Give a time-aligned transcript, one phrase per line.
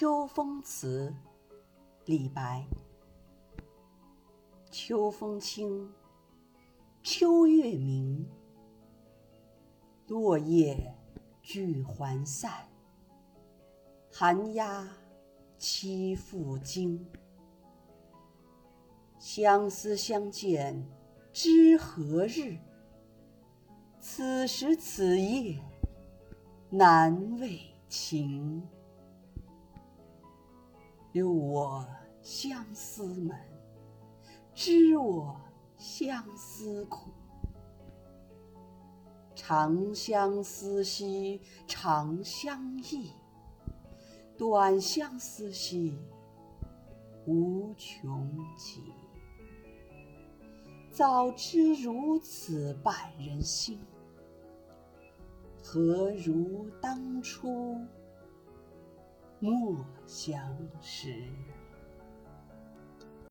[0.00, 1.14] 秋风词，
[2.06, 2.64] 李白。
[4.70, 5.92] 秋风清，
[7.02, 8.26] 秋月明，
[10.06, 10.94] 落叶
[11.42, 12.50] 聚还散，
[14.10, 14.88] 寒鸦
[15.58, 17.06] 栖复惊。
[19.18, 20.82] 相思相见
[21.30, 22.56] 知何日？
[24.00, 25.62] 此时此夜
[26.70, 28.66] 难为情。
[31.12, 31.86] 留我
[32.22, 33.36] 相思门，
[34.54, 35.40] 知我
[35.76, 37.10] 相思苦。
[39.34, 43.10] 长相思兮长相忆，
[44.36, 45.98] 短相思兮
[47.26, 48.82] 无穷极。
[50.92, 53.80] 早知如此绊人心，
[55.62, 57.76] 何如当初？
[59.40, 59.76] 莫
[60.06, 60.38] 相
[60.82, 61.14] 识。